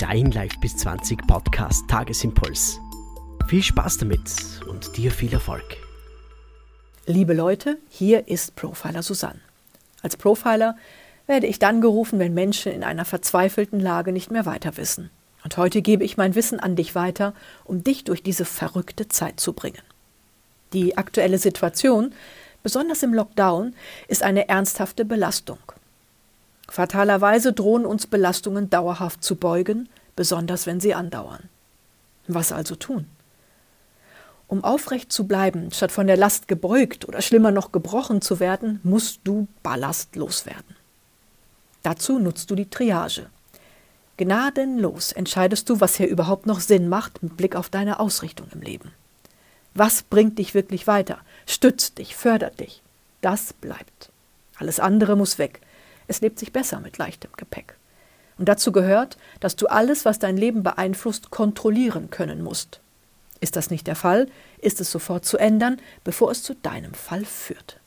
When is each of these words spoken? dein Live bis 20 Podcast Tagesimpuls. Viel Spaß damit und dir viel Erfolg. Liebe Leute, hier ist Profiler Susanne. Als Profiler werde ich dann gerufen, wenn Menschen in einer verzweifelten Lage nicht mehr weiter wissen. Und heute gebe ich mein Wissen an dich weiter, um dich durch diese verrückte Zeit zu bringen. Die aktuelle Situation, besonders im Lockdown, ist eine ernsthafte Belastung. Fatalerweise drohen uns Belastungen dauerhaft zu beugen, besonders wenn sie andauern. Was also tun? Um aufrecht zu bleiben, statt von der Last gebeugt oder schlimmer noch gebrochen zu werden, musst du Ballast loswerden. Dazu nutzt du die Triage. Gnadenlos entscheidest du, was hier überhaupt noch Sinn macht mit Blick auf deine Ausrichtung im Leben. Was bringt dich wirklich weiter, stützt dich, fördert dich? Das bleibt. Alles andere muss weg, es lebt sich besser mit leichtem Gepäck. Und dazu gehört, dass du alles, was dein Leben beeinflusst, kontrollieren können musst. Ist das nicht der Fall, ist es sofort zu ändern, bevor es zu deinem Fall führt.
dein 0.00 0.30
Live 0.30 0.58
bis 0.60 0.78
20 0.78 1.26
Podcast 1.26 1.86
Tagesimpuls. 1.86 2.80
Viel 3.48 3.62
Spaß 3.62 3.98
damit 3.98 4.20
und 4.66 4.96
dir 4.96 5.10
viel 5.10 5.30
Erfolg. 5.30 5.76
Liebe 7.04 7.34
Leute, 7.34 7.76
hier 7.90 8.26
ist 8.26 8.56
Profiler 8.56 9.02
Susanne. 9.02 9.40
Als 10.00 10.16
Profiler 10.16 10.74
werde 11.26 11.46
ich 11.46 11.58
dann 11.58 11.82
gerufen, 11.82 12.18
wenn 12.18 12.32
Menschen 12.32 12.72
in 12.72 12.82
einer 12.82 13.04
verzweifelten 13.04 13.78
Lage 13.78 14.12
nicht 14.12 14.30
mehr 14.30 14.46
weiter 14.46 14.78
wissen. 14.78 15.10
Und 15.44 15.58
heute 15.58 15.82
gebe 15.82 16.02
ich 16.02 16.16
mein 16.16 16.34
Wissen 16.34 16.60
an 16.60 16.76
dich 16.76 16.94
weiter, 16.94 17.34
um 17.64 17.84
dich 17.84 18.04
durch 18.04 18.22
diese 18.22 18.46
verrückte 18.46 19.08
Zeit 19.08 19.38
zu 19.38 19.52
bringen. 19.52 19.82
Die 20.72 20.96
aktuelle 20.96 21.36
Situation, 21.36 22.14
besonders 22.62 23.02
im 23.02 23.12
Lockdown, 23.12 23.74
ist 24.08 24.22
eine 24.22 24.48
ernsthafte 24.48 25.04
Belastung. 25.04 25.58
Fatalerweise 26.70 27.52
drohen 27.52 27.84
uns 27.84 28.06
Belastungen 28.06 28.70
dauerhaft 28.70 29.24
zu 29.24 29.34
beugen, 29.34 29.88
besonders 30.14 30.66
wenn 30.66 30.78
sie 30.78 30.94
andauern. 30.94 31.48
Was 32.28 32.52
also 32.52 32.76
tun? 32.76 33.06
Um 34.46 34.62
aufrecht 34.62 35.10
zu 35.10 35.26
bleiben, 35.26 35.72
statt 35.72 35.90
von 35.90 36.06
der 36.06 36.16
Last 36.16 36.46
gebeugt 36.46 37.08
oder 37.08 37.22
schlimmer 37.22 37.50
noch 37.50 37.72
gebrochen 37.72 38.22
zu 38.22 38.38
werden, 38.38 38.78
musst 38.84 39.20
du 39.24 39.48
Ballast 39.64 40.14
loswerden. 40.14 40.76
Dazu 41.82 42.20
nutzt 42.20 42.52
du 42.52 42.54
die 42.54 42.70
Triage. 42.70 43.26
Gnadenlos 44.16 45.10
entscheidest 45.10 45.68
du, 45.70 45.80
was 45.80 45.96
hier 45.96 46.06
überhaupt 46.08 46.46
noch 46.46 46.60
Sinn 46.60 46.88
macht 46.88 47.20
mit 47.20 47.36
Blick 47.36 47.56
auf 47.56 47.68
deine 47.68 47.98
Ausrichtung 47.98 48.46
im 48.52 48.60
Leben. 48.60 48.92
Was 49.74 50.04
bringt 50.04 50.38
dich 50.38 50.54
wirklich 50.54 50.86
weiter, 50.86 51.18
stützt 51.46 51.98
dich, 51.98 52.14
fördert 52.14 52.60
dich? 52.60 52.80
Das 53.22 53.54
bleibt. 53.54 54.10
Alles 54.56 54.78
andere 54.78 55.16
muss 55.16 55.38
weg, 55.38 55.60
es 56.10 56.20
lebt 56.20 56.40
sich 56.40 56.52
besser 56.52 56.80
mit 56.80 56.98
leichtem 56.98 57.30
Gepäck. 57.36 57.76
Und 58.36 58.48
dazu 58.48 58.72
gehört, 58.72 59.16
dass 59.38 59.54
du 59.54 59.68
alles, 59.68 60.04
was 60.04 60.18
dein 60.18 60.36
Leben 60.36 60.62
beeinflusst, 60.64 61.30
kontrollieren 61.30 62.10
können 62.10 62.42
musst. 62.42 62.80
Ist 63.40 63.54
das 63.54 63.70
nicht 63.70 63.86
der 63.86 63.94
Fall, 63.94 64.26
ist 64.58 64.80
es 64.80 64.90
sofort 64.90 65.24
zu 65.24 65.38
ändern, 65.38 65.80
bevor 66.02 66.32
es 66.32 66.42
zu 66.42 66.54
deinem 66.54 66.94
Fall 66.94 67.24
führt. 67.24 67.78